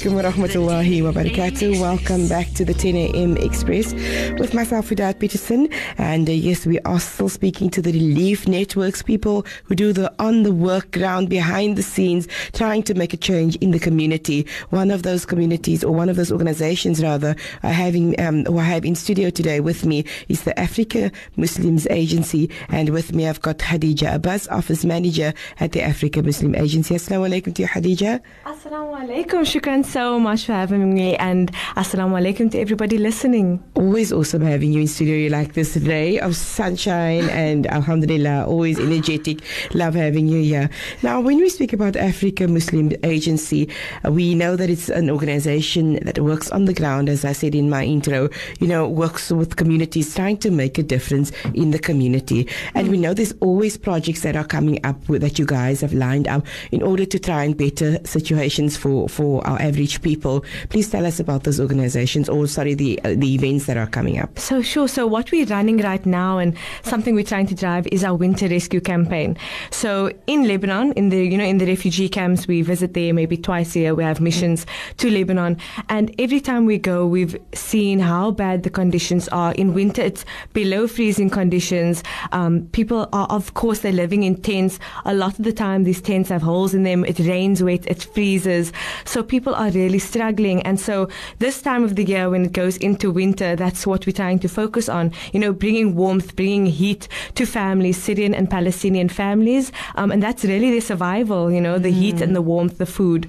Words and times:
Alaikum 0.00 0.14
wa 0.14 0.30
rahmatullahi 0.30 1.02
wa 1.02 1.12
barakatuh. 1.12 1.78
Welcome 1.78 2.26
back 2.26 2.50
to 2.54 2.64
the 2.64 2.72
10 2.72 2.96
a.m. 2.96 3.36
Express 3.36 3.92
with 4.40 4.54
myself, 4.54 4.88
Wiedaad 4.88 5.18
Petersen. 5.18 5.68
And 5.98 6.26
uh, 6.26 6.32
yes, 6.32 6.64
we 6.64 6.78
are 6.80 6.98
still 6.98 7.28
speaking 7.28 7.68
to 7.68 7.82
the 7.82 7.92
relief 7.92 8.48
networks, 8.48 9.02
people 9.02 9.44
who 9.64 9.74
do 9.74 9.92
the 9.92 10.10
on 10.18 10.42
the 10.42 10.54
work 10.54 10.90
ground, 10.92 11.28
behind 11.28 11.76
the 11.76 11.82
scenes, 11.82 12.28
trying 12.54 12.82
to 12.84 12.94
make 12.94 13.12
a 13.12 13.18
change 13.18 13.56
in 13.56 13.72
the 13.72 13.78
community. 13.78 14.46
One 14.70 14.90
of 14.90 15.02
those 15.02 15.26
communities, 15.26 15.84
or 15.84 15.92
one 15.92 16.08
of 16.08 16.16
those 16.16 16.32
organizations 16.32 17.02
rather, 17.02 17.36
are 17.62 17.70
having, 17.70 18.18
um, 18.18 18.46
who 18.46 18.56
I 18.56 18.64
have 18.64 18.86
in 18.86 18.94
studio 18.94 19.28
today 19.28 19.60
with 19.60 19.84
me 19.84 20.06
is 20.30 20.44
the 20.44 20.58
Africa 20.58 21.12
Muslims 21.36 21.86
Agency. 21.90 22.48
And 22.70 22.88
with 22.88 23.12
me, 23.14 23.28
I've 23.28 23.42
got 23.42 23.58
Khadija 23.58 24.14
Abbas, 24.14 24.48
Office 24.48 24.82
Manager 24.82 25.34
at 25.58 25.72
the 25.72 25.82
Africa 25.82 26.22
Muslim 26.22 26.54
Agency. 26.54 26.94
Assalamu 26.94 27.28
alaikum 27.28 27.54
to 27.56 27.62
you, 27.62 27.68
Khadija. 27.68 28.22
Assalamu 28.46 28.96
alaikum. 28.98 29.44
Shukran 29.44 29.89
so 29.90 30.20
much 30.20 30.46
for 30.46 30.52
having 30.52 30.94
me, 30.94 31.16
and 31.16 31.50
assalamu 31.74 32.14
alaikum 32.20 32.48
to 32.52 32.58
everybody 32.60 32.96
listening. 32.96 33.60
Always 33.74 34.12
awesome 34.12 34.42
having 34.42 34.72
you 34.72 34.82
in 34.82 34.86
studio 34.86 35.28
like 35.30 35.54
this 35.54 35.72
today 35.72 36.20
of 36.20 36.36
sunshine 36.36 37.28
and 37.30 37.66
alhamdulillah, 37.66 38.46
always 38.46 38.78
energetic. 38.78 39.40
Love 39.74 39.94
having 39.94 40.28
you 40.28 40.42
here. 40.42 40.70
Now, 41.02 41.20
when 41.20 41.38
we 41.38 41.48
speak 41.48 41.72
about 41.72 41.96
Africa 41.96 42.46
Muslim 42.46 42.92
Agency, 43.02 43.68
uh, 44.06 44.12
we 44.12 44.36
know 44.36 44.54
that 44.54 44.70
it's 44.70 44.90
an 44.90 45.10
organization 45.10 45.98
that 46.04 46.20
works 46.20 46.52
on 46.52 46.66
the 46.66 46.74
ground, 46.74 47.08
as 47.08 47.24
I 47.24 47.32
said 47.32 47.56
in 47.56 47.68
my 47.68 47.84
intro, 47.84 48.28
you 48.60 48.68
know, 48.68 48.86
works 48.86 49.32
with 49.32 49.56
communities, 49.56 50.14
trying 50.14 50.36
to 50.38 50.52
make 50.52 50.78
a 50.78 50.84
difference 50.84 51.32
in 51.52 51.72
the 51.72 51.80
community. 51.80 52.46
And 52.74 52.88
we 52.88 52.96
know 52.96 53.12
there's 53.12 53.34
always 53.40 53.76
projects 53.76 54.20
that 54.20 54.36
are 54.36 54.44
coming 54.44 54.78
up 54.86 55.08
with, 55.08 55.22
that 55.22 55.40
you 55.40 55.46
guys 55.46 55.80
have 55.80 55.94
lined 55.94 56.28
up 56.28 56.46
in 56.70 56.80
order 56.80 57.04
to 57.06 57.18
try 57.18 57.42
and 57.42 57.56
better 57.56 57.98
situations 58.04 58.76
for, 58.76 59.08
for 59.08 59.44
our 59.44 59.58
average 59.80 60.02
people. 60.02 60.44
Please 60.68 60.90
tell 60.90 61.06
us 61.06 61.18
about 61.20 61.44
those 61.44 61.58
organizations 61.58 62.28
or, 62.28 62.46
sorry, 62.46 62.74
the, 62.74 63.00
uh, 63.04 63.14
the 63.16 63.34
events 63.34 63.64
that 63.66 63.78
are 63.78 63.86
coming 63.86 64.18
up. 64.18 64.38
So 64.38 64.60
sure. 64.60 64.88
So 64.88 65.06
what 65.06 65.32
we're 65.32 65.46
running 65.46 65.78
right 65.78 66.04
now, 66.04 66.38
and 66.38 66.54
something 66.82 67.14
we're 67.14 67.24
trying 67.24 67.46
to 67.46 67.54
drive, 67.54 67.86
is 67.86 68.04
our 68.04 68.14
winter 68.14 68.46
rescue 68.48 68.80
campaign. 68.80 69.38
So 69.70 70.12
in 70.26 70.46
Lebanon, 70.46 70.92
in 70.92 71.08
the 71.08 71.24
you 71.24 71.38
know 71.38 71.44
in 71.44 71.58
the 71.58 71.66
refugee 71.66 72.08
camps, 72.08 72.46
we 72.46 72.62
visit 72.62 72.92
there 72.92 73.14
maybe 73.14 73.36
twice 73.36 73.74
a 73.74 73.80
year. 73.80 73.94
We 73.94 74.04
have 74.04 74.20
missions 74.20 74.66
to 74.98 75.10
Lebanon, 75.10 75.56
and 75.88 76.14
every 76.18 76.40
time 76.40 76.66
we 76.66 76.78
go, 76.78 77.06
we've 77.06 77.36
seen 77.54 78.00
how 78.00 78.32
bad 78.32 78.62
the 78.62 78.70
conditions 78.70 79.28
are. 79.28 79.52
In 79.54 79.72
winter, 79.72 80.02
it's 80.02 80.24
below 80.52 80.86
freezing 80.86 81.30
conditions. 81.30 82.02
Um, 82.32 82.68
people 82.72 83.08
are, 83.12 83.26
of 83.30 83.54
course, 83.54 83.80
they're 83.80 83.92
living 83.92 84.24
in 84.24 84.36
tents. 84.36 84.78
A 85.04 85.14
lot 85.14 85.38
of 85.38 85.44
the 85.44 85.52
time, 85.52 85.84
these 85.84 86.02
tents 86.02 86.28
have 86.28 86.42
holes 86.42 86.74
in 86.74 86.82
them. 86.82 87.04
It 87.04 87.18
rains 87.20 87.62
wet. 87.62 87.86
It 87.86 88.02
freezes. 88.02 88.72
So 89.04 89.22
people 89.22 89.54
are 89.54 89.69
really 89.70 89.98
struggling. 89.98 90.62
And 90.62 90.78
so 90.78 91.08
this 91.38 91.62
time 91.62 91.84
of 91.84 91.96
the 91.96 92.04
year, 92.04 92.30
when 92.30 92.46
it 92.46 92.52
goes 92.52 92.76
into 92.76 93.10
winter, 93.10 93.56
that's 93.56 93.86
what 93.86 94.06
we're 94.06 94.12
trying 94.12 94.38
to 94.40 94.48
focus 94.48 94.88
on. 94.88 95.12
You 95.32 95.40
know, 95.40 95.52
bringing 95.52 95.94
warmth, 95.94 96.36
bringing 96.36 96.66
heat 96.66 97.08
to 97.34 97.46
families, 97.46 98.02
Syrian 98.02 98.34
and 98.34 98.50
Palestinian 98.50 99.08
families, 99.08 99.72
um, 99.96 100.10
and 100.10 100.22
that's 100.22 100.44
really 100.44 100.70
their 100.70 100.80
survival. 100.80 101.50
You 101.50 101.60
know, 101.60 101.78
the 101.78 101.90
heat 101.90 102.20
and 102.20 102.34
the 102.34 102.42
warmth, 102.42 102.78
the 102.78 102.86
food. 102.86 103.28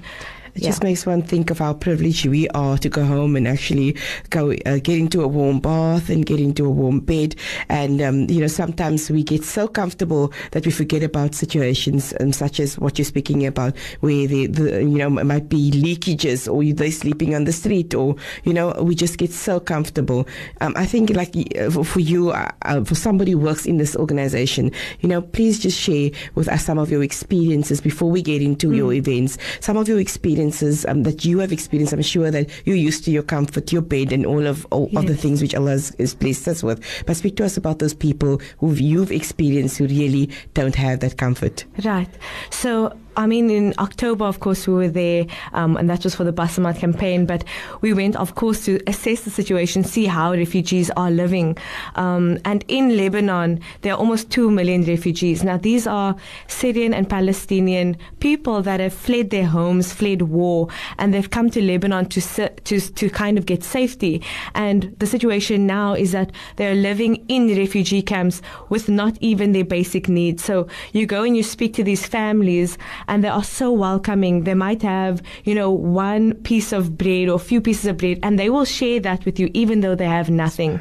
It 0.54 0.62
just 0.62 0.82
makes 0.82 1.06
one 1.06 1.22
think 1.22 1.50
of 1.50 1.60
how 1.60 1.72
privileged 1.72 2.26
we 2.26 2.46
are 2.50 2.76
to 2.76 2.88
go 2.90 3.04
home 3.06 3.36
and 3.36 3.48
actually 3.48 3.96
go 4.28 4.52
uh, 4.66 4.78
get 4.78 4.98
into 4.98 5.22
a 5.22 5.26
warm 5.28 5.60
bath 5.60 6.10
and 6.10 6.26
get 6.26 6.40
into 6.40 6.66
a 6.66 6.70
warm 6.70 7.00
bed. 7.00 7.36
And 7.70 8.02
um, 8.02 8.28
you 8.28 8.40
know, 8.40 8.48
sometimes 8.48 9.10
we 9.10 9.22
get 9.22 9.44
so 9.44 9.66
comfortable 9.66 10.30
that 10.50 10.66
we 10.66 10.72
forget 10.72 11.02
about 11.02 11.34
situations 11.34 12.12
um, 12.20 12.32
such 12.32 12.60
as 12.60 12.78
what 12.78 12.98
you're 12.98 13.06
speaking 13.06 13.46
about, 13.46 13.76
where 14.00 14.26
the, 14.26 14.46
the 14.46 14.80
you 14.82 14.98
know 14.98 15.18
it 15.18 15.24
might 15.24 15.48
be 15.48 15.70
leakages 15.70 16.52
or 16.52 16.62
they're 16.74 16.90
sleeping 16.90 17.34
on 17.34 17.44
the 17.44 17.52
street, 17.52 17.94
or 17.94 18.14
you 18.44 18.52
know, 18.52 18.72
we 18.82 18.94
just 18.94 19.16
get 19.16 19.32
so 19.32 19.58
comfortable. 19.58 20.26
Um, 20.60 20.74
I 20.76 20.84
think 20.84 21.10
like 21.10 21.34
uh, 21.58 21.70
for- 21.70 22.00
you, 22.02 22.30
uh, 22.30 22.50
uh, 22.62 22.84
for 22.84 22.94
somebody 22.94 23.32
who 23.32 23.38
works 23.38 23.64
in 23.64 23.78
this 23.78 23.96
organization, 23.96 24.70
you 25.00 25.08
know, 25.08 25.22
please 25.22 25.60
just 25.60 25.78
share 25.78 26.10
with 26.34 26.48
us 26.48 26.64
some 26.64 26.76
of 26.76 26.90
your 26.90 27.02
experiences 27.02 27.80
before 27.80 28.10
we 28.10 28.20
get 28.20 28.42
into 28.42 28.72
your 28.72 28.92
events. 28.92 29.38
Some 29.60 29.76
of 29.76 29.88
your 29.88 30.00
experiences 30.00 30.41
um, 30.50 31.02
that 31.04 31.24
you 31.24 31.38
have 31.38 31.52
experienced. 31.52 31.92
I'm 31.92 32.02
sure 32.02 32.30
that 32.30 32.50
you're 32.64 32.74
used 32.76 33.04
to 33.04 33.10
your 33.10 33.22
comfort, 33.22 33.72
your 33.72 33.82
bed, 33.82 34.12
and 34.12 34.26
all 34.26 34.46
of 34.46 34.66
all 34.70 34.90
other 34.96 35.12
Yes. 35.12 35.20
things 35.22 35.42
which 35.42 35.54
Allah 35.54 35.70
has, 35.72 35.94
has 35.98 36.14
blessed 36.14 36.48
us 36.48 36.62
with. 36.62 36.82
But 37.06 37.16
speak 37.16 37.36
to 37.36 37.44
us 37.44 37.56
about 37.56 37.78
those 37.78 37.94
people 37.94 38.40
who 38.58 38.72
you've 38.74 39.12
experienced 39.12 39.78
who 39.78 39.86
really 39.86 40.30
don't 40.54 40.74
have 40.74 41.00
that 41.00 41.16
comfort. 41.16 41.64
Right. 41.84 42.08
So, 42.50 42.96
I 43.16 43.26
mean, 43.26 43.50
in 43.50 43.74
October, 43.78 44.24
of 44.24 44.40
course, 44.40 44.66
we 44.66 44.74
were 44.74 44.88
there, 44.88 45.26
um, 45.52 45.76
and 45.76 45.88
that 45.90 46.04
was 46.04 46.14
for 46.14 46.24
the 46.24 46.32
Basamat 46.32 46.78
campaign. 46.78 47.26
But 47.26 47.44
we 47.80 47.92
went, 47.92 48.16
of 48.16 48.34
course, 48.34 48.64
to 48.64 48.80
assess 48.86 49.22
the 49.22 49.30
situation, 49.30 49.84
see 49.84 50.06
how 50.06 50.32
refugees 50.32 50.90
are 50.96 51.10
living. 51.10 51.58
Um, 51.94 52.38
and 52.44 52.64
in 52.68 52.96
Lebanon, 52.96 53.60
there 53.82 53.92
are 53.92 53.98
almost 53.98 54.30
2 54.30 54.50
million 54.50 54.84
refugees. 54.84 55.44
Now, 55.44 55.58
these 55.58 55.86
are 55.86 56.16
Syrian 56.46 56.94
and 56.94 57.08
Palestinian 57.08 57.96
people 58.20 58.62
that 58.62 58.80
have 58.80 58.94
fled 58.94 59.30
their 59.30 59.46
homes, 59.46 59.92
fled 59.92 60.22
war, 60.22 60.68
and 60.98 61.12
they've 61.12 61.30
come 61.30 61.50
to 61.50 61.62
Lebanon 61.62 62.06
to, 62.06 62.48
to, 62.48 62.80
to 62.80 63.10
kind 63.10 63.36
of 63.36 63.46
get 63.46 63.62
safety. 63.62 64.22
And 64.54 64.94
the 64.98 65.06
situation 65.06 65.66
now 65.66 65.94
is 65.94 66.12
that 66.12 66.32
they're 66.56 66.74
living 66.74 67.24
in 67.28 67.48
refugee 67.56 68.02
camps 68.02 68.40
with 68.68 68.88
not 68.88 69.16
even 69.20 69.52
their 69.52 69.64
basic 69.64 70.08
needs. 70.08 70.42
So 70.42 70.66
you 70.92 71.06
go 71.06 71.22
and 71.22 71.36
you 71.36 71.42
speak 71.42 71.74
to 71.74 71.84
these 71.84 72.06
families, 72.06 72.78
and 73.08 73.22
they 73.22 73.28
are 73.28 73.44
so 73.44 73.70
welcoming. 73.72 74.44
They 74.44 74.54
might 74.54 74.82
have, 74.82 75.22
you 75.44 75.54
know, 75.54 75.70
one 75.70 76.34
piece 76.42 76.72
of 76.72 76.96
bread 76.96 77.28
or 77.28 77.36
a 77.36 77.38
few 77.38 77.60
pieces 77.60 77.86
of 77.86 77.96
bread, 77.96 78.18
and 78.22 78.38
they 78.38 78.50
will 78.50 78.64
share 78.64 79.00
that 79.00 79.24
with 79.24 79.38
you, 79.38 79.50
even 79.54 79.80
though 79.80 79.94
they 79.94 80.06
have 80.06 80.30
nothing. 80.30 80.78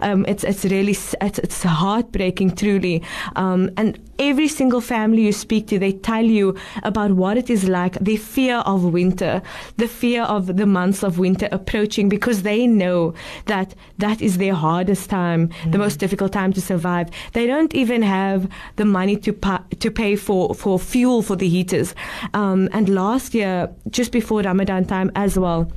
Um, 0.00 0.24
it's 0.28 0.44
it's 0.44 0.64
really 0.64 0.92
it's, 0.92 1.38
it's 1.38 1.62
heartbreaking, 1.62 2.56
truly. 2.56 3.02
Um, 3.36 3.70
and 3.76 3.98
every 4.18 4.48
single 4.48 4.80
family 4.80 5.22
you 5.22 5.32
speak 5.32 5.68
to, 5.68 5.78
they 5.78 5.92
tell 5.92 6.24
you 6.24 6.56
about 6.82 7.12
what 7.12 7.36
it 7.36 7.50
is 7.50 7.68
like, 7.68 7.98
the 8.00 8.16
fear 8.16 8.56
of 8.58 8.84
winter, 8.84 9.40
the 9.76 9.88
fear 9.88 10.22
of 10.22 10.56
the 10.56 10.66
months 10.66 11.02
of 11.02 11.18
winter 11.18 11.48
approaching, 11.52 12.08
because 12.08 12.42
they 12.42 12.66
know 12.66 13.14
that 13.46 13.74
that 13.98 14.20
is 14.20 14.38
their 14.38 14.54
hardest 14.54 15.10
time, 15.10 15.50
the 15.70 15.78
most 15.78 15.98
difficult 15.98 16.32
time 16.32 16.52
to 16.52 16.60
survive. 16.60 17.08
They 17.32 17.46
don't 17.46 17.74
even 17.74 18.02
have 18.02 18.48
the 18.76 18.84
money 18.84 19.16
to 19.18 19.32
pa- 19.32 19.64
to 19.78 19.90
pay 19.90 20.16
for 20.16 20.54
for 20.54 20.78
fuel 20.78 21.22
for 21.22 21.36
the 21.36 21.48
heaters. 21.58 21.94
Um, 22.34 22.68
and 22.72 22.88
last 22.88 23.34
year, 23.34 23.68
just 23.90 24.12
before 24.12 24.42
Ramadan 24.42 24.84
time 24.84 25.10
as 25.14 25.38
well. 25.38 25.70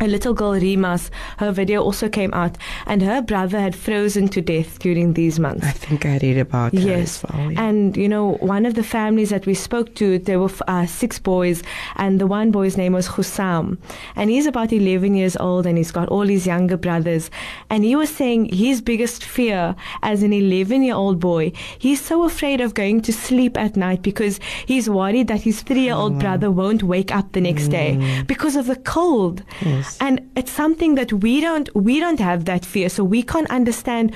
A 0.00 0.06
little 0.06 0.32
girl, 0.32 0.52
Rimas, 0.52 1.10
her 1.38 1.50
video 1.50 1.82
also 1.82 2.08
came 2.08 2.32
out, 2.32 2.56
and 2.86 3.02
her 3.02 3.20
brother 3.20 3.58
had 3.58 3.74
frozen 3.74 4.28
to 4.28 4.40
death 4.40 4.78
during 4.78 5.14
these 5.14 5.40
months. 5.40 5.66
I 5.66 5.72
think 5.72 6.06
I 6.06 6.18
read 6.18 6.38
about 6.38 6.72
her 6.72 6.78
Yes, 6.80 7.24
well. 7.24 7.50
yeah. 7.50 7.62
and 7.64 7.96
you 7.96 8.08
know, 8.08 8.34
one 8.40 8.64
of 8.64 8.74
the 8.74 8.84
families 8.84 9.30
that 9.30 9.44
we 9.44 9.54
spoke 9.54 9.94
to, 9.96 10.18
there 10.20 10.38
were 10.38 10.50
uh, 10.68 10.86
six 10.86 11.18
boys, 11.18 11.64
and 11.96 12.20
the 12.20 12.28
one 12.28 12.52
boy's 12.52 12.76
name 12.76 12.92
was 12.92 13.08
Hussam, 13.08 13.78
and 14.14 14.30
he's 14.30 14.46
about 14.46 14.72
11 14.72 15.14
years 15.16 15.36
old, 15.38 15.66
and 15.66 15.76
he's 15.76 15.90
got 15.90 16.08
all 16.10 16.22
his 16.28 16.46
younger 16.46 16.76
brothers, 16.76 17.28
and 17.68 17.82
he 17.82 17.96
was 17.96 18.08
saying 18.08 18.50
his 18.54 18.80
biggest 18.80 19.24
fear 19.24 19.74
as 20.04 20.22
an 20.22 20.32
11 20.32 20.82
year 20.84 20.94
old 20.94 21.18
boy, 21.18 21.50
he's 21.78 22.00
so 22.00 22.22
afraid 22.24 22.60
of 22.60 22.74
going 22.74 23.00
to 23.02 23.12
sleep 23.12 23.58
at 23.58 23.76
night 23.76 24.02
because 24.02 24.38
he's 24.66 24.88
worried 24.88 25.26
that 25.26 25.40
his 25.40 25.62
three 25.62 25.80
year 25.82 25.94
old 25.94 26.20
brother 26.20 26.50
won't 26.52 26.84
wake 26.84 27.12
up 27.14 27.32
the 27.32 27.40
next 27.40 27.68
day 27.68 28.22
because 28.28 28.54
of 28.54 28.66
the 28.66 28.76
cold. 28.76 29.42
And 30.00 30.30
it's 30.36 30.52
something 30.52 30.94
that 30.96 31.12
we 31.12 31.40
don't 31.40 31.68
we 31.74 32.00
don't 32.00 32.20
have 32.20 32.44
that 32.44 32.64
fear, 32.64 32.88
so 32.88 33.04
we 33.04 33.22
can't 33.22 33.50
understand 33.50 34.14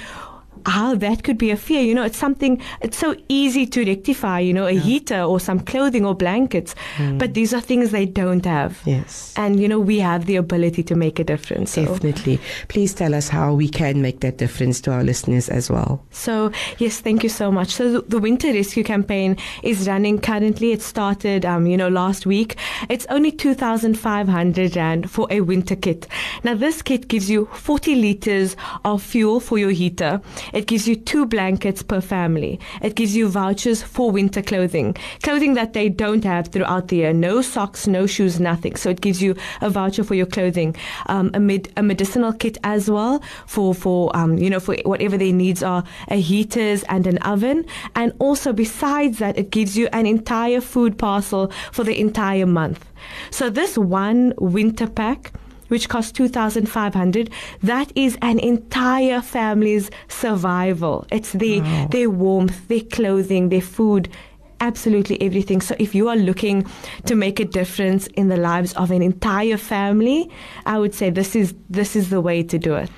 how 0.66 0.94
that 0.96 1.24
could 1.24 1.38
be 1.38 1.50
a 1.50 1.56
fear. 1.56 1.80
You 1.82 1.94
know, 1.94 2.02
it's 2.04 2.18
something, 2.18 2.60
it's 2.80 2.96
so 2.98 3.14
easy 3.28 3.66
to 3.66 3.84
rectify, 3.84 4.40
you 4.40 4.52
know, 4.52 4.66
a 4.66 4.72
heater 4.78 5.20
or 5.22 5.40
some 5.40 5.60
clothing 5.60 6.04
or 6.04 6.14
blankets. 6.14 6.74
But 7.18 7.34
these 7.34 7.52
are 7.54 7.60
things 7.60 7.90
they 7.90 8.06
don't 8.06 8.44
have. 8.44 8.80
Yes. 8.84 9.34
And, 9.36 9.60
you 9.60 9.68
know, 9.68 9.78
we 9.80 9.98
have 10.00 10.26
the 10.26 10.36
ability 10.36 10.82
to 10.84 10.94
make 10.94 11.18
a 11.18 11.24
difference. 11.24 11.72
So- 11.72 11.84
Definitely. 11.86 12.40
Please 12.68 12.94
tell 12.94 13.14
us 13.14 13.28
how 13.28 13.54
we 13.54 13.68
can 13.68 14.00
make 14.02 14.20
that 14.20 14.38
difference 14.38 14.80
to 14.82 14.92
our 14.92 15.02
listeners 15.04 15.48
as 15.48 15.70
well. 15.70 16.04
So, 16.10 16.50
yes, 16.78 17.00
thank 17.00 17.22
you 17.22 17.28
so 17.28 17.50
much. 17.50 17.70
So, 17.70 17.92
the- 17.92 18.04
the 18.08 18.18
Winter 18.18 18.52
Rescue 18.52 18.84
Campaign 18.84 19.36
is 19.62 19.86
running 19.88 20.18
currently. 20.18 20.72
It 20.72 20.82
started, 20.82 21.44
um, 21.44 21.66
you 21.66 21.76
know, 21.76 21.88
last 21.88 22.26
week. 22.26 22.56
It's 22.88 23.06
only 23.10 23.30
2,500 23.32 24.76
Rand 24.76 25.10
for 25.10 25.26
a 25.30 25.40
winter 25.40 25.76
kit. 25.76 26.06
Now, 26.44 26.54
this 26.54 26.82
kit 26.82 27.08
gives 27.08 27.30
you 27.30 27.48
40 27.52 27.94
liters 27.94 28.56
of 28.84 29.02
fuel 29.02 29.40
for 29.40 29.58
your 29.58 29.70
heater. 29.70 30.20
It 30.52 30.66
gives 30.66 30.86
you 30.86 30.96
two 30.96 31.26
blankets 31.26 31.82
per 31.82 32.00
family. 32.00 32.60
It 32.80 32.94
gives 32.94 33.16
you 33.16 33.28
vouchers 33.28 33.82
for 33.82 34.10
winter 34.10 34.42
clothing, 34.42 34.96
clothing 35.22 35.54
that 35.54 35.72
they 35.72 35.88
don't 35.88 36.24
have 36.24 36.48
throughout 36.48 36.88
the 36.88 36.96
year. 36.96 37.12
No 37.12 37.42
socks, 37.42 37.86
no 37.86 38.06
shoes, 38.06 38.40
nothing. 38.40 38.76
So, 38.76 38.90
it 38.90 39.00
gives 39.00 39.22
you 39.22 39.34
a 39.60 39.70
voucher 39.70 40.04
for 40.04 40.14
your 40.14 40.26
clothing, 40.26 40.76
um, 41.06 41.30
a, 41.34 41.40
med- 41.40 41.72
a 41.76 41.82
medicinal 41.82 42.32
kit 42.32 42.58
as 42.64 42.90
well 42.90 43.22
for, 43.46 43.74
for 43.74 44.14
um, 44.16 44.38
you 44.38 44.50
know, 44.50 44.60
for 44.60 44.76
whatever 44.84 45.16
their 45.16 45.32
needs 45.32 45.62
are, 45.62 45.84
a 46.08 46.20
heaters 46.20 46.82
and 46.84 47.06
an 47.06 47.18
oven. 47.18 47.64
And 47.94 48.12
also, 48.18 48.52
besides 48.52 49.18
that, 49.18 49.38
it 49.38 49.50
gives 49.50 49.76
you 49.76 49.88
an 49.92 50.06
entire 50.06 50.60
food 50.60 50.98
parcel 50.98 51.50
for 51.72 51.84
the 51.84 51.98
entire 51.98 52.46
month. 52.46 52.84
So, 53.30 53.50
this 53.50 53.76
one 53.76 54.34
winter 54.38 54.86
pack 54.86 55.32
which 55.72 55.88
costs 55.88 56.12
2500 56.12 57.30
that 57.62 57.90
is 57.94 58.18
an 58.20 58.38
entire 58.38 59.22
family's 59.22 59.90
survival. 60.08 61.06
It's 61.10 61.32
their 61.32 61.62
their 61.88 62.10
warmth 62.10 62.68
their 62.68 62.86
clothing 62.96 63.48
their 63.48 63.62
food 63.62 64.10
absolutely 64.60 65.20
everything. 65.20 65.60
So 65.60 65.74
if 65.78 65.94
you 65.94 66.08
are 66.08 66.16
looking 66.16 66.64
to 67.06 67.14
make 67.14 67.40
a 67.40 67.44
difference 67.44 68.06
in 68.20 68.28
the 68.28 68.36
lives 68.36 68.72
of 68.74 68.90
an 68.90 69.02
entire 69.02 69.56
family 69.56 70.30
i 70.66 70.78
would 70.78 70.94
say 70.94 71.10
this 71.10 71.34
is 71.34 71.54
this 71.68 71.96
is 71.96 72.10
the 72.10 72.20
way 72.20 72.42
to 72.42 72.58
do 72.58 72.74
it 72.74 72.90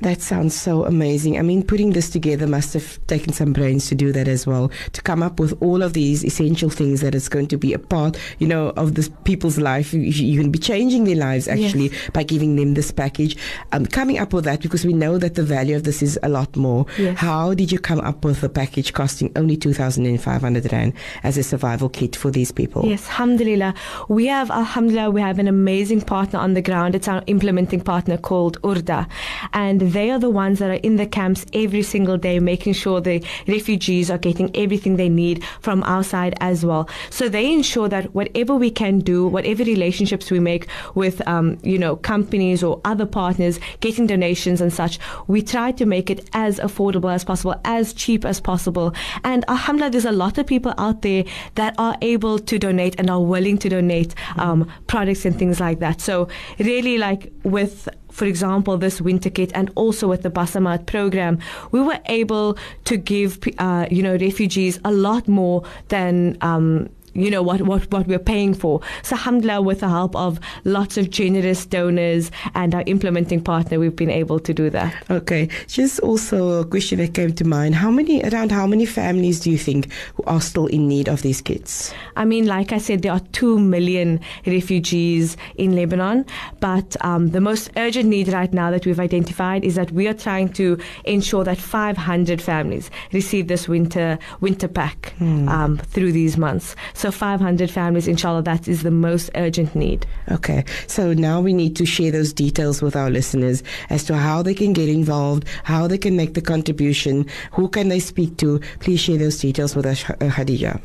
That 0.00 0.20
sounds 0.20 0.54
so 0.54 0.84
amazing. 0.84 1.38
I 1.38 1.42
mean, 1.42 1.62
putting 1.62 1.92
this 1.92 2.10
together 2.10 2.46
must 2.46 2.74
have 2.74 3.04
taken 3.06 3.32
some 3.32 3.54
brains 3.54 3.88
to 3.88 3.94
do 3.94 4.12
that 4.12 4.28
as 4.28 4.46
well, 4.46 4.70
to 4.92 5.00
come 5.00 5.22
up 5.22 5.40
with 5.40 5.56
all 5.62 5.82
of 5.82 5.94
these 5.94 6.22
essential 6.22 6.68
things 6.68 7.00
that 7.00 7.14
is 7.14 7.30
going 7.30 7.46
to 7.48 7.56
be 7.56 7.72
a 7.72 7.78
part, 7.78 8.18
you 8.38 8.46
know, 8.46 8.68
of 8.76 8.94
this 8.94 9.10
people's 9.24 9.56
life. 9.56 9.94
You, 9.94 10.38
can 10.38 10.50
be 10.50 10.58
changing 10.58 11.04
their 11.04 11.16
lives 11.16 11.48
actually 11.48 11.92
by 12.12 12.24
giving 12.24 12.56
them 12.56 12.74
this 12.74 12.90
package. 12.90 13.38
Um, 13.72 13.86
coming 13.86 14.18
up 14.18 14.34
with 14.34 14.44
that 14.44 14.60
because 14.60 14.84
we 14.84 14.92
know 14.92 15.16
that 15.16 15.34
the 15.34 15.42
value 15.42 15.74
of 15.74 15.84
this 15.84 16.02
is 16.02 16.18
a 16.22 16.28
lot 16.28 16.54
more. 16.56 16.84
Yes. 16.98 17.18
How 17.18 17.54
did 17.54 17.72
you 17.72 17.78
come 17.78 18.00
up 18.00 18.22
with 18.22 18.42
a 18.42 18.50
package 18.50 18.92
costing 18.92 19.32
only 19.34 19.56
2,500 19.56 20.72
Rand 20.72 20.92
as 21.22 21.38
a 21.38 21.42
survival 21.42 21.88
kit 21.88 22.14
for 22.14 22.30
these 22.30 22.52
people? 22.52 22.84
Yes, 22.84 23.06
alhamdulillah. 23.08 23.74
We 24.10 24.26
have, 24.26 24.50
alhamdulillah, 24.50 25.10
we 25.10 25.22
have 25.22 25.38
an 25.38 25.48
amazing 25.48 26.02
partner 26.02 26.38
on 26.38 26.52
the 26.52 26.62
ground. 26.62 26.94
It's 26.94 27.08
our 27.08 27.22
implementing 27.26 27.80
partner 27.80 28.18
called 28.18 28.60
Urda. 28.60 29.08
And 29.54 29.85
they 29.92 30.10
are 30.10 30.18
the 30.18 30.30
ones 30.30 30.58
that 30.58 30.70
are 30.70 30.74
in 30.74 30.96
the 30.96 31.06
camps 31.06 31.44
every 31.52 31.82
single 31.82 32.16
day, 32.16 32.38
making 32.38 32.74
sure 32.74 33.00
the 33.00 33.24
refugees 33.46 34.10
are 34.10 34.18
getting 34.18 34.54
everything 34.54 34.96
they 34.96 35.08
need 35.08 35.44
from 35.60 35.82
our 35.84 36.02
side 36.02 36.34
as 36.40 36.64
well. 36.64 36.88
So 37.10 37.28
they 37.28 37.52
ensure 37.52 37.88
that 37.88 38.14
whatever 38.14 38.54
we 38.54 38.70
can 38.70 39.00
do, 39.00 39.26
whatever 39.26 39.64
relationships 39.64 40.30
we 40.30 40.40
make 40.40 40.66
with, 40.94 41.26
um, 41.26 41.58
you 41.62 41.78
know, 41.78 41.96
companies 41.96 42.62
or 42.62 42.80
other 42.84 43.06
partners, 43.06 43.58
getting 43.80 44.06
donations 44.06 44.60
and 44.60 44.72
such, 44.72 44.98
we 45.26 45.42
try 45.42 45.72
to 45.72 45.86
make 45.86 46.10
it 46.10 46.28
as 46.32 46.58
affordable 46.58 47.12
as 47.12 47.24
possible, 47.24 47.54
as 47.64 47.92
cheap 47.92 48.24
as 48.24 48.40
possible. 48.40 48.94
And 49.24 49.44
alhamdulillah, 49.48 49.90
there's 49.90 50.04
a 50.04 50.12
lot 50.12 50.38
of 50.38 50.46
people 50.46 50.74
out 50.78 51.02
there 51.02 51.24
that 51.54 51.74
are 51.78 51.96
able 52.02 52.38
to 52.38 52.58
donate 52.58 52.94
and 52.98 53.10
are 53.10 53.22
willing 53.22 53.58
to 53.58 53.68
donate 53.68 54.14
um, 54.36 54.70
products 54.86 55.24
and 55.24 55.38
things 55.38 55.60
like 55.60 55.78
that. 55.80 56.00
So 56.00 56.28
really, 56.58 56.98
like 56.98 57.32
with 57.42 57.88
for 58.16 58.24
example, 58.24 58.78
this 58.78 58.98
winter 58.98 59.28
kit 59.28 59.52
and 59.54 59.70
also 59.74 60.08
with 60.08 60.22
the 60.22 60.30
Basamat 60.30 60.86
program, 60.86 61.38
we 61.70 61.82
were 61.82 62.00
able 62.06 62.56
to 62.84 62.96
give, 62.96 63.38
uh, 63.58 63.86
you 63.90 64.02
know, 64.02 64.16
refugees 64.16 64.80
a 64.86 64.90
lot 64.90 65.28
more 65.28 65.62
than, 65.88 66.38
um, 66.40 66.88
you 67.16 67.30
know 67.30 67.42
what, 67.42 67.62
what 67.62 67.90
what 67.90 68.06
we're 68.06 68.18
paying 68.18 68.54
for. 68.54 68.80
So 69.02 69.16
alhamdulillah, 69.16 69.62
with 69.62 69.80
the 69.80 69.88
help 69.88 70.14
of 70.14 70.38
lots 70.64 70.96
of 70.96 71.10
generous 71.10 71.64
donors 71.66 72.30
and 72.54 72.74
our 72.74 72.82
implementing 72.86 73.42
partner, 73.42 73.78
we've 73.78 73.96
been 73.96 74.10
able 74.10 74.38
to 74.40 74.52
do 74.52 74.70
that. 74.70 74.94
Okay, 75.10 75.48
just 75.66 76.00
also 76.00 76.60
a 76.60 76.64
question 76.64 76.98
that 76.98 77.14
came 77.14 77.32
to 77.34 77.44
mind. 77.44 77.74
How 77.74 77.90
many, 77.90 78.22
around 78.22 78.52
how 78.52 78.66
many 78.66 78.86
families 78.86 79.40
do 79.40 79.50
you 79.50 79.58
think 79.58 79.90
who 80.14 80.22
are 80.24 80.40
still 80.40 80.66
in 80.66 80.88
need 80.88 81.08
of 81.08 81.22
these 81.22 81.40
kits? 81.40 81.92
I 82.16 82.24
mean, 82.24 82.46
like 82.46 82.72
I 82.72 82.78
said, 82.78 83.02
there 83.02 83.12
are 83.12 83.20
two 83.32 83.58
million 83.58 84.20
refugees 84.46 85.36
in 85.56 85.74
Lebanon, 85.74 86.26
but 86.60 86.96
um, 87.04 87.30
the 87.30 87.40
most 87.40 87.70
urgent 87.76 88.08
need 88.08 88.28
right 88.28 88.52
now 88.52 88.70
that 88.70 88.86
we've 88.86 89.00
identified 89.00 89.64
is 89.64 89.74
that 89.76 89.90
we 89.92 90.08
are 90.08 90.14
trying 90.14 90.48
to 90.54 90.78
ensure 91.04 91.44
that 91.44 91.58
500 91.58 92.40
families 92.42 92.90
receive 93.12 93.48
this 93.48 93.68
winter 93.68 94.18
winter 94.40 94.68
pack 94.68 95.14
um, 95.20 95.78
through 95.78 96.12
these 96.12 96.36
months. 96.36 96.76
So 96.94 97.05
500 97.14 97.70
families, 97.70 98.08
inshallah, 98.08 98.42
that 98.42 98.68
is 98.68 98.82
the 98.82 98.90
most 98.90 99.30
urgent 99.34 99.74
need. 99.74 100.06
Okay, 100.30 100.64
so 100.86 101.12
now 101.12 101.40
we 101.40 101.52
need 101.52 101.76
to 101.76 101.86
share 101.86 102.10
those 102.10 102.32
details 102.32 102.82
with 102.82 102.96
our 102.96 103.10
listeners 103.10 103.62
as 103.90 104.04
to 104.04 104.16
how 104.16 104.42
they 104.42 104.54
can 104.54 104.72
get 104.72 104.88
involved, 104.88 105.44
how 105.64 105.86
they 105.86 105.98
can 105.98 106.16
make 106.16 106.34
the 106.34 106.42
contribution, 106.42 107.26
who 107.52 107.68
can 107.68 107.88
they 107.88 108.00
speak 108.00 108.36
to. 108.38 108.60
Please 108.80 109.00
share 109.00 109.18
those 109.18 109.38
details 109.38 109.74
with 109.76 109.86
us, 109.86 110.08
uh, 110.10 110.14
Khadija. 110.14 110.80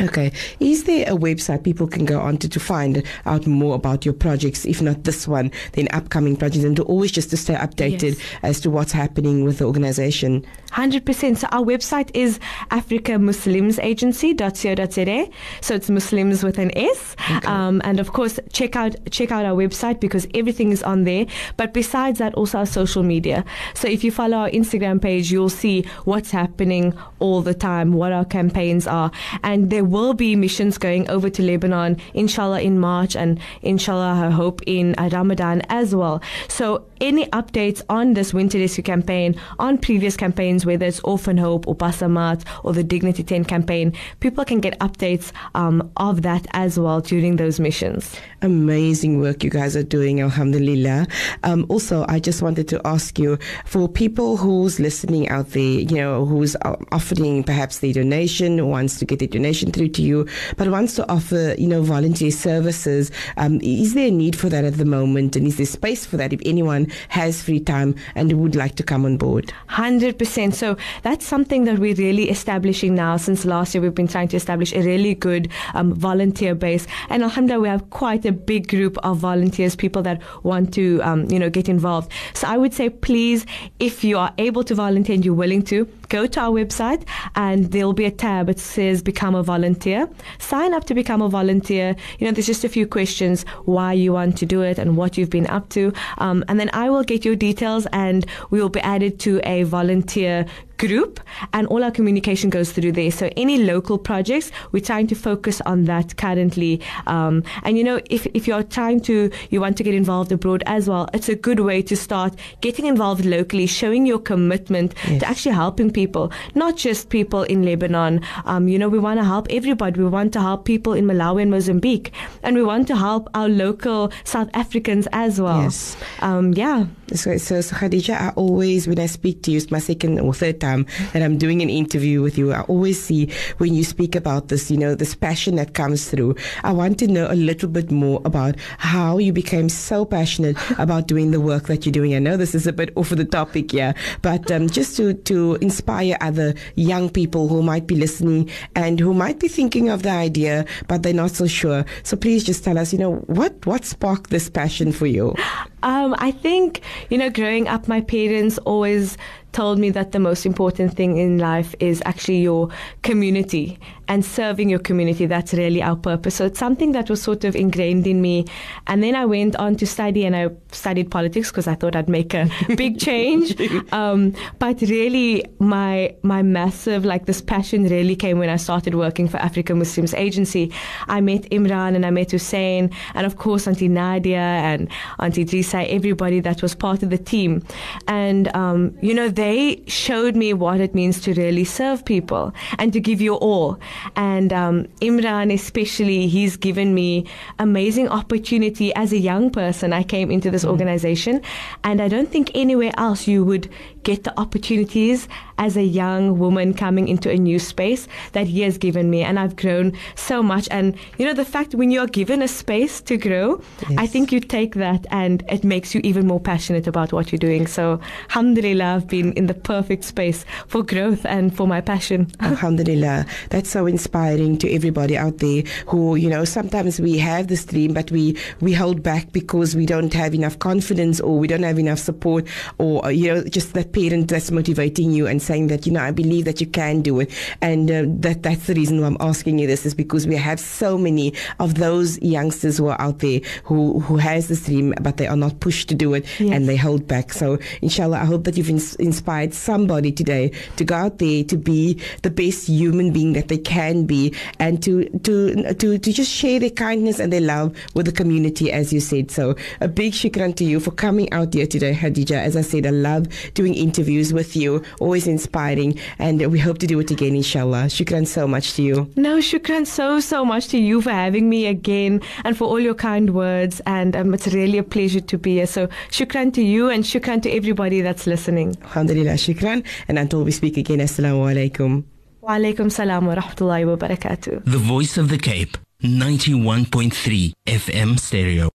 Okay, 0.00 0.32
is 0.60 0.84
there 0.84 1.04
a 1.08 1.16
website 1.16 1.62
people 1.64 1.86
can 1.86 2.04
go 2.04 2.20
onto 2.20 2.48
to, 2.48 2.60
find 2.60 3.02
out 3.26 3.46
more 3.46 3.74
about 3.74 4.04
your 4.04 4.14
projects? 4.14 4.64
If 4.64 4.80
not 4.82 5.04
this 5.04 5.26
one, 5.28 5.50
then 5.72 5.88
upcoming 5.92 6.36
projects, 6.36 6.64
and 6.64 6.76
to 6.76 6.82
always 6.84 7.12
just 7.12 7.30
to 7.30 7.36
stay 7.36 7.54
updated 7.54 8.16
Yes. 8.16 8.18
as 8.42 8.60
to 8.60 8.70
what's 8.70 8.92
happening 8.92 9.44
with 9.44 9.58
the 9.58 9.64
organization. 9.66 10.44
100%. 10.72 11.36
So 11.38 11.46
our 11.52 11.62
website 11.64 12.10
is 12.14 12.38
africamuslimsagency.co.za. 12.70 15.30
So 15.60 15.74
it's 15.74 15.90
Muslims 15.90 16.42
with 16.42 16.58
an 16.58 16.76
S. 16.76 17.16
Um, 17.46 17.80
and 17.84 18.00
of 18.00 18.12
course, 18.12 18.38
check 18.52 18.76
out 18.76 18.96
check 19.10 19.30
out 19.30 19.44
our 19.44 19.54
website 19.56 20.00
because 20.00 20.26
everything 20.34 20.72
is 20.72 20.82
on 20.82 21.04
there. 21.04 21.26
But 21.56 21.72
besides 21.72 22.18
that, 22.18 22.34
also 22.34 22.58
our 22.58 22.66
social 22.66 23.02
media. 23.02 23.44
So 23.74 23.88
if 23.88 24.04
you 24.04 24.10
follow 24.10 24.36
our 24.38 24.50
Instagram 24.50 25.00
page, 25.00 25.30
you'll 25.30 25.48
see 25.48 25.84
what's 26.04 26.30
happening 26.30 26.94
all 27.20 27.42
the 27.42 27.54
time, 27.54 27.92
what 27.92 28.12
our 28.12 28.24
campaigns 28.24 28.86
are. 28.86 29.10
And 29.42 29.70
there 29.70 29.84
will 29.84 30.14
be 30.14 30.36
missions 30.36 30.78
going 30.78 31.08
over 31.10 31.28
to 31.30 31.42
Lebanon, 31.42 31.96
inshallah, 32.14 32.60
in 32.60 32.78
March 32.78 33.16
and 33.16 33.40
inshallah, 33.62 34.26
I 34.26 34.30
hope 34.30 34.60
in 34.66 34.94
Ramadan 34.98 35.62
as 35.68 35.94
well. 35.94 36.22
So 36.48 36.84
any 37.04 37.26
updates 37.26 37.82
on 37.90 38.14
this 38.14 38.32
Winter 38.32 38.58
Rescue 38.58 38.82
campaign, 38.82 39.38
on 39.58 39.76
previous 39.76 40.16
campaigns, 40.16 40.64
whether 40.64 40.86
it's 40.86 41.00
Orphan 41.00 41.36
Hope 41.36 41.68
or 41.68 41.76
Basamat 41.76 42.44
or 42.64 42.72
the 42.72 42.82
Dignity 42.82 43.22
10 43.22 43.44
campaign, 43.44 43.92
people 44.20 44.42
can 44.44 44.58
get 44.58 44.78
updates 44.78 45.30
um, 45.54 45.92
of 45.98 46.22
that 46.22 46.46
as 46.52 46.78
well 46.78 47.02
during 47.02 47.36
those 47.36 47.60
missions. 47.60 48.18
Amazing 48.40 49.20
work 49.20 49.44
you 49.44 49.50
guys 49.50 49.76
are 49.76 49.82
doing, 49.82 50.22
Alhamdulillah. 50.22 51.06
Um, 51.42 51.66
also, 51.68 52.06
I 52.08 52.18
just 52.18 52.40
wanted 52.40 52.68
to 52.68 52.80
ask 52.86 53.18
you 53.18 53.38
for 53.66 53.86
people 53.86 54.38
who's 54.38 54.80
listening 54.80 55.28
out 55.28 55.50
there, 55.50 55.62
you 55.62 55.96
know, 55.96 56.24
who's 56.24 56.56
uh, 56.62 56.76
offering 56.90 57.44
perhaps 57.44 57.80
their 57.80 57.92
donation, 57.92 58.66
wants 58.66 58.98
to 58.98 59.04
get 59.04 59.18
their 59.18 59.28
donation 59.28 59.72
through 59.72 59.88
to 59.88 60.02
you, 60.02 60.26
but 60.56 60.68
wants 60.68 60.94
to 60.94 61.10
offer, 61.12 61.54
you 61.58 61.68
know, 61.68 61.82
volunteer 61.82 62.30
services. 62.30 63.10
Um, 63.36 63.60
is 63.62 63.92
there 63.92 64.08
a 64.08 64.10
need 64.10 64.36
for 64.36 64.48
that 64.48 64.64
at 64.64 64.78
the 64.78 64.86
moment, 64.86 65.36
and 65.36 65.46
is 65.46 65.58
there 65.58 65.66
space 65.66 66.06
for 66.06 66.16
that? 66.16 66.32
If 66.32 66.40
anyone 66.46 66.88
has 67.08 67.42
free 67.42 67.60
time 67.60 67.94
and 68.14 68.32
would 68.32 68.56
like 68.56 68.74
to 68.76 68.82
come 68.82 69.04
on 69.04 69.16
board? 69.16 69.52
100%. 69.70 70.54
So 70.54 70.76
that's 71.02 71.26
something 71.26 71.64
that 71.64 71.78
we're 71.78 71.94
really 71.94 72.30
establishing 72.30 72.94
now. 72.94 73.16
Since 73.16 73.44
last 73.44 73.74
year, 73.74 73.82
we've 73.82 73.94
been 73.94 74.08
trying 74.08 74.28
to 74.28 74.36
establish 74.36 74.72
a 74.72 74.82
really 74.82 75.14
good 75.14 75.50
um, 75.74 75.94
volunteer 75.94 76.54
base. 76.54 76.86
And 77.08 77.22
alhamdulillah, 77.22 77.62
we 77.62 77.68
have 77.68 77.90
quite 77.90 78.24
a 78.24 78.32
big 78.32 78.68
group 78.68 78.98
of 78.98 79.18
volunteers, 79.18 79.76
people 79.76 80.02
that 80.02 80.20
want 80.42 80.74
to, 80.74 81.00
um, 81.02 81.24
you 81.30 81.38
know, 81.38 81.50
get 81.50 81.68
involved. 81.68 82.10
So 82.34 82.46
I 82.48 82.56
would 82.56 82.74
say, 82.74 82.90
please, 82.90 83.46
if 83.78 84.04
you 84.04 84.18
are 84.18 84.32
able 84.38 84.64
to 84.64 84.74
volunteer 84.74 85.14
and 85.14 85.24
you're 85.24 85.34
willing 85.34 85.62
to, 85.64 85.88
go 86.08 86.26
to 86.26 86.40
our 86.40 86.50
website 86.50 87.06
and 87.34 87.70
there'll 87.72 87.92
be 87.92 88.04
a 88.04 88.10
tab. 88.10 88.46
that 88.46 88.58
says 88.58 89.02
become 89.02 89.34
a 89.34 89.42
volunteer. 89.42 90.08
Sign 90.38 90.74
up 90.74 90.84
to 90.84 90.94
become 90.94 91.22
a 91.22 91.28
volunteer. 91.28 91.96
You 92.18 92.26
know, 92.26 92.32
there's 92.32 92.46
just 92.46 92.64
a 92.64 92.68
few 92.68 92.86
questions 92.86 93.44
why 93.64 93.92
you 93.92 94.12
want 94.12 94.36
to 94.38 94.46
do 94.46 94.62
it 94.62 94.78
and 94.78 94.96
what 94.96 95.16
you've 95.16 95.30
been 95.30 95.46
up 95.48 95.68
to. 95.70 95.92
Um, 96.18 96.44
and 96.48 96.58
then 96.58 96.70
I 96.72 96.90
will 96.90 97.04
get 97.04 97.24
your 97.24 97.36
details 97.36 97.86
and 97.92 98.26
we 98.50 98.60
will 98.60 98.68
be 98.68 98.80
added 98.80 99.18
to 99.20 99.40
a 99.44 99.62
volunteer 99.64 100.46
group 100.78 101.20
and 101.52 101.66
all 101.68 101.84
our 101.84 101.90
communication 101.90 102.50
goes 102.50 102.72
through 102.72 102.92
there. 102.92 103.10
So 103.10 103.30
any 103.36 103.62
local 103.64 103.98
projects, 103.98 104.50
we're 104.72 104.82
trying 104.84 105.06
to 105.08 105.14
focus 105.14 105.60
on 105.62 105.84
that 105.84 106.16
currently. 106.16 106.80
Um, 107.06 107.42
and 107.62 107.78
you 107.78 107.84
know, 107.84 108.00
if, 108.10 108.26
if 108.34 108.46
you're 108.46 108.62
trying 108.62 109.00
to, 109.02 109.30
you 109.50 109.60
want 109.60 109.76
to 109.76 109.82
get 109.82 109.94
involved 109.94 110.32
abroad 110.32 110.62
as 110.66 110.88
well, 110.88 111.08
it's 111.14 111.28
a 111.28 111.34
good 111.36 111.60
way 111.60 111.82
to 111.82 111.96
start 111.96 112.34
getting 112.60 112.86
involved 112.86 113.24
locally, 113.24 113.66
showing 113.66 114.06
your 114.06 114.18
commitment 114.18 114.94
Yes. 115.08 115.20
to 115.20 115.28
actually 115.28 115.54
helping 115.54 115.90
people, 115.90 116.32
not 116.54 116.76
just 116.76 117.08
people 117.10 117.42
in 117.42 117.62
Lebanon. 117.64 118.20
Um, 118.44 118.68
you 118.68 118.78
know, 118.78 118.88
we 118.88 118.98
want 118.98 119.18
to 119.20 119.24
help 119.24 119.46
everybody. 119.50 120.00
We 120.00 120.08
want 120.08 120.32
to 120.34 120.40
help 120.40 120.64
people 120.64 120.92
in 120.92 121.04
Malawi 121.04 121.42
and 121.42 121.50
Mozambique. 121.50 122.12
And 122.42 122.56
we 122.56 122.62
want 122.62 122.88
to 122.88 122.96
help 122.96 123.28
our 123.34 123.48
local 123.48 124.10
South 124.24 124.48
Africans 124.54 125.06
as 125.12 125.40
well. 125.40 125.62
Yes. 125.62 125.96
Um, 126.20 126.52
yeah. 126.54 126.86
So, 127.14 127.36
so, 127.36 127.60
so 127.60 127.76
Khadija, 127.76 128.14
I 128.18 128.28
always, 128.30 128.88
when 128.88 128.98
I 128.98 129.06
speak 129.06 129.42
to 129.42 129.50
you, 129.50 129.58
it's 129.58 129.70
my 129.70 129.78
second 129.78 130.20
or 130.20 130.32
third 130.34 130.60
time 130.64 130.86
that 131.12 131.22
I'm 131.22 131.36
doing 131.44 131.62
an 131.62 131.70
interview 131.70 132.22
with 132.26 132.36
you. 132.38 132.52
I 132.52 132.62
always 132.62 132.98
see 133.08 133.22
when 133.58 133.74
you 133.74 133.84
speak 133.84 134.12
about 134.22 134.48
this, 134.48 134.70
you 134.70 134.78
know, 134.82 134.94
this 134.94 135.14
passion 135.14 135.56
that 135.56 135.74
comes 135.80 136.08
through. 136.10 136.36
I 136.62 136.72
want 136.80 136.98
to 137.00 137.06
know 137.06 137.26
a 137.30 137.38
little 137.48 137.68
bit 137.68 137.90
more 137.90 138.20
about 138.24 138.54
how 138.78 139.18
you 139.18 139.32
became 139.32 139.68
so 139.68 140.04
passionate 140.04 140.56
about 140.78 141.08
doing 141.12 141.30
the 141.30 141.40
work 141.40 141.64
that 141.68 141.84
you're 141.84 141.98
doing. 142.00 142.14
I 142.14 142.18
know 142.18 142.36
this 142.36 142.54
is 142.54 142.66
a 142.66 142.72
bit 142.72 142.90
off 142.96 143.12
of 143.12 143.18
the 143.18 143.24
topic 143.24 143.72
here, 143.72 143.94
but 144.22 144.50
um, 144.50 144.68
just 144.68 144.96
to, 144.96 145.14
to 145.30 145.56
inspire 145.60 146.16
other 146.20 146.54
young 146.76 147.10
people 147.10 147.48
who 147.48 147.62
might 147.62 147.86
be 147.86 147.96
listening 147.96 148.50
and 148.74 149.00
who 149.00 149.12
might 149.14 149.38
be 149.38 149.48
thinking 149.48 149.88
of 149.88 150.02
the 150.02 150.10
idea, 150.10 150.64
but 150.88 151.02
they're 151.02 151.12
not 151.24 151.30
so 151.30 151.46
sure. 151.46 151.84
So 152.02 152.16
please 152.16 152.44
just 152.44 152.64
tell 152.64 152.78
us, 152.78 152.92
you 152.92 152.98
know, 152.98 153.16
what, 153.26 153.66
what 153.66 153.84
sparked 153.84 154.30
this 154.30 154.48
passion 154.48 154.92
for 154.92 155.06
you? 155.06 155.34
Um, 155.82 156.14
I 156.18 156.30
think, 156.30 156.80
you 157.10 157.18
know, 157.18 157.30
growing 157.30 157.68
up, 157.68 157.88
my 157.88 158.00
parents 158.00 158.58
always 158.64 159.16
told 159.54 159.78
me 159.78 159.88
that 159.90 160.12
the 160.12 160.18
most 160.18 160.44
important 160.44 160.94
thing 160.94 161.16
in 161.16 161.38
life 161.38 161.74
is 161.80 162.02
actually 162.04 162.42
your 162.42 162.68
community 163.02 163.78
and 164.08 164.24
serving 164.24 164.68
your 164.68 164.78
community. 164.78 165.26
That's 165.26 165.52
really 165.54 165.82
our 165.82 165.96
purpose. 165.96 166.34
So 166.36 166.46
it's 166.46 166.58
something 166.58 166.92
that 166.92 167.08
was 167.10 167.22
sort 167.22 167.44
of 167.44 167.56
ingrained 167.56 168.06
in 168.06 168.20
me. 168.20 168.44
And 168.86 169.02
then 169.02 169.14
I 169.14 169.24
went 169.24 169.56
on 169.56 169.76
to 169.76 169.86
study 169.86 170.24
and 170.24 170.36
I 170.36 170.50
studied 170.72 171.10
politics 171.10 171.50
because 171.50 171.66
I 171.66 171.74
thought 171.74 171.96
I'd 171.96 172.08
make 172.08 172.34
a 172.34 172.48
big 172.76 172.98
change. 172.98 173.54
Um, 173.92 174.34
but 174.58 174.80
really, 174.82 175.44
my 175.58 176.14
my 176.22 176.42
massive 176.42 177.04
like 177.04 177.26
this 177.26 177.40
passion 177.40 177.84
really 177.84 178.16
came 178.16 178.38
when 178.38 178.48
I 178.48 178.56
started 178.56 178.94
working 178.94 179.28
for 179.28 179.36
African 179.38 179.78
Muslims 179.78 180.14
Agency. 180.14 180.72
I 181.06 181.20
met 181.20 181.42
Imran 181.50 181.94
and 181.94 182.04
I 182.04 182.10
met 182.10 182.32
Hussein 182.32 182.90
and 183.14 183.26
of 183.26 183.36
course 183.36 183.68
Auntie 183.68 183.88
Nadia 183.88 184.38
and 184.38 184.88
Auntie 185.18 185.44
Drisa, 185.44 185.86
everybody 185.88 186.40
that 186.40 186.62
was 186.62 186.74
part 186.74 187.02
of 187.02 187.10
the 187.10 187.18
team. 187.18 187.62
And 188.08 188.54
um, 188.56 188.96
you 189.00 189.14
know, 189.14 189.28
they 189.28 189.82
showed 189.86 190.34
me 190.34 190.52
what 190.54 190.80
it 190.80 190.94
means 190.94 191.20
to 191.22 191.34
really 191.34 191.64
serve 191.64 192.04
people 192.04 192.52
and 192.78 192.92
to 192.92 193.00
give 193.00 193.20
your 193.20 193.38
all. 193.38 193.78
And 194.16 194.52
um, 194.52 194.84
Imran, 195.00 195.52
especially, 195.52 196.26
he's 196.28 196.56
given 196.56 196.94
me 196.94 197.26
amazing 197.58 198.08
opportunity 198.08 198.94
as 198.94 199.12
a 199.12 199.18
young 199.18 199.50
person. 199.50 199.92
I 199.92 200.02
came 200.02 200.30
into 200.30 200.50
this 200.50 200.64
organization, 200.64 201.40
and 201.82 202.00
I 202.00 202.08
don't 202.08 202.30
think 202.30 202.50
anywhere 202.54 202.92
else 202.96 203.26
you 203.26 203.44
would 203.44 203.68
get 204.04 204.24
the 204.24 204.38
opportunities 204.38 205.28
as 205.58 205.76
a 205.76 205.82
young 205.82 206.38
woman 206.38 206.74
coming 206.74 207.08
into 207.08 207.30
a 207.30 207.36
new 207.36 207.58
space 207.58 208.08
that 208.32 208.46
he 208.46 208.60
has 208.62 208.78
given 208.78 209.10
me. 209.10 209.22
And 209.22 209.38
I've 209.38 209.56
grown 209.56 209.92
so 210.14 210.42
much. 210.42 210.68
And 210.70 210.96
you 211.18 211.26
know, 211.26 211.34
the 211.34 211.44
fact 211.44 211.74
when 211.74 211.90
you 211.90 212.00
are 212.00 212.06
given 212.06 212.42
a 212.42 212.48
space 212.48 213.00
to 213.02 213.16
grow, 213.16 213.62
I 213.96 214.06
think 214.06 214.32
you 214.32 214.40
take 214.40 214.74
that 214.74 215.06
and 215.10 215.42
it 215.48 215.64
makes 215.64 215.94
you 215.94 216.00
even 216.04 216.26
more 216.26 216.40
passionate 216.40 216.86
about 216.86 217.12
what 217.12 217.32
you're 217.32 217.38
doing. 217.38 217.66
So, 217.66 218.00
alhamdulillah, 218.30 218.96
I've 218.96 219.08
been 219.08 219.32
in 219.32 219.46
the 219.46 219.54
perfect 219.54 220.04
space 220.04 220.44
for 220.66 220.82
growth 220.82 221.24
and 221.24 221.54
for 221.56 221.66
my 221.66 221.80
passion. 221.80 222.30
Alhamdulillah. 222.40 223.26
That's 223.50 223.70
so 223.70 223.86
inspiring 223.86 224.58
to 224.58 224.72
everybody 224.72 225.16
out 225.16 225.38
there 225.38 225.62
who, 225.86 226.16
you 226.16 226.28
know, 226.28 226.44
sometimes 226.44 227.00
we 227.00 227.18
have 227.18 227.48
this 227.48 227.64
dream, 227.64 227.94
but 227.94 228.10
we, 228.10 228.36
we 228.60 228.72
hold 228.72 229.02
back 229.02 229.32
because 229.32 229.74
we 229.74 229.86
don't 229.86 230.12
have 230.12 230.34
enough 230.34 230.58
confidence 230.58 231.20
or 231.20 231.38
we 231.38 231.48
don't 231.48 231.62
have 231.62 231.78
enough 231.78 231.98
support 231.98 232.46
or, 232.78 233.10
you 233.10 233.32
know, 233.32 233.44
just 233.44 233.72
that 233.74 233.92
parent 233.94 234.28
that's 234.28 234.50
motivating 234.50 235.12
you 235.12 235.26
and 235.26 235.40
saying 235.40 235.68
that, 235.68 235.86
you 235.86 235.92
know, 235.92 236.00
I 236.02 236.10
believe 236.10 236.44
that 236.44 236.60
you 236.60 236.66
can 236.66 237.00
do 237.00 237.20
it. 237.20 237.30
And 237.60 237.90
uh, 237.90 238.04
that 238.20 238.42
that's 238.42 238.66
the 238.66 238.74
reason 238.74 239.00
why 239.00 239.06
I'm 239.06 239.16
asking 239.20 239.58
you 239.58 239.66
this 239.66 239.86
is 239.86 239.94
because 239.94 240.26
we 240.26 240.36
have 240.36 240.58
so 240.60 240.98
many 240.98 241.32
of 241.60 241.74
those 241.76 242.20
youngsters 242.20 242.78
who 242.78 242.88
are 242.88 243.00
out 243.00 243.20
there 243.20 243.40
who, 243.64 244.00
who 244.00 244.16
has 244.16 244.48
this 244.48 244.66
dream, 244.66 244.92
but 245.00 245.16
they 245.16 245.26
are 245.26 245.36
not 245.36 245.60
pushed 245.60 245.88
to 245.90 245.94
do 245.94 246.14
it 246.14 246.24
Yes. 246.40 246.52
and 246.56 246.68
they 246.68 246.76
hold 246.76 247.06
back. 247.06 247.32
So, 247.32 247.58
inshallah, 247.82 248.18
I 248.18 248.24
hope 248.24 248.44
that 248.44 248.56
you've 248.56 248.70
ins- 248.70 248.96
inspired 248.96 249.54
somebody 249.54 250.10
today 250.10 250.50
to 250.76 250.84
go 250.84 250.94
out 250.96 251.18
there 251.18 251.44
to 251.44 251.56
be 251.56 252.00
the 252.22 252.30
best 252.30 252.68
human 252.68 253.12
being 253.12 253.34
that 253.34 253.48
they 253.48 253.58
can 253.58 254.04
be 254.04 254.34
and 254.58 254.82
to, 254.82 255.08
to, 255.20 255.74
to, 255.74 255.98
to 255.98 256.12
just 256.12 256.30
share 256.32 256.58
their 256.58 256.70
kindness 256.70 257.20
and 257.20 257.32
their 257.32 257.40
love 257.40 257.74
with 257.94 258.06
the 258.06 258.12
community, 258.12 258.72
as 258.72 258.92
you 258.92 259.00
said. 259.00 259.30
So, 259.30 259.54
a 259.80 259.86
big 259.88 260.12
shukran 260.12 260.56
to 260.56 260.64
you 260.64 260.80
for 260.80 260.90
coming 260.90 261.32
out 261.32 261.54
here 261.54 261.66
today, 261.66 261.94
Khadija. 261.94 262.32
As 262.32 262.56
I 262.56 262.62
said, 262.62 262.86
I 262.86 262.90
love 262.90 263.26
doing 263.54 263.74
interviews 263.84 264.32
with 264.32 264.56
you, 264.56 264.82
always 265.00 265.26
inspiring, 265.28 265.98
and 266.18 266.44
we 266.50 266.58
hope 266.58 266.78
to 266.78 266.86
do 266.86 266.98
it 266.98 267.10
again, 267.10 267.36
inshallah. 267.36 267.84
Shukran 267.96 268.26
so 268.26 268.48
much 268.48 268.72
to 268.74 268.82
you. 268.82 269.10
No, 269.16 269.38
shukran 269.38 269.86
so, 269.86 270.20
so 270.20 270.44
much 270.44 270.68
to 270.68 270.78
you 270.78 271.00
for 271.00 271.10
having 271.10 271.48
me 271.48 271.66
again 271.66 272.20
and 272.44 272.56
for 272.56 272.64
all 272.64 272.80
your 272.80 272.94
kind 272.94 273.34
words. 273.34 273.80
And 273.86 274.16
um, 274.16 274.34
it's 274.34 274.48
really 274.48 274.78
a 274.78 274.82
pleasure 274.82 275.20
to 275.20 275.38
be 275.38 275.54
here. 275.56 275.66
So, 275.66 275.86
shukran 276.10 276.52
to 276.54 276.62
you 276.62 276.88
and 276.88 277.04
shukran 277.04 277.42
to 277.42 277.50
everybody 277.50 278.00
that's 278.00 278.26
listening. 278.26 278.76
Alhamdulillah, 278.82 279.34
shukran. 279.34 279.84
And 280.08 280.18
until 280.18 280.42
we 280.42 280.50
speak 280.50 280.76
again, 280.76 280.98
assalamu 280.98 281.44
alaikum. 281.54 282.04
Wa 282.40 282.50
alaikum 282.58 282.90
salam 282.92 283.26
wa 283.26 283.34
rahmatullahi 283.34 283.86
wa 283.86 283.96
barakatuh. 283.96 284.64
The 284.64 284.78
Voice 284.78 285.16
of 285.16 285.28
the 285.28 285.38
Cape, 285.38 285.78
91.3 286.02 287.52
FM 287.66 288.18
stereo. 288.18 288.68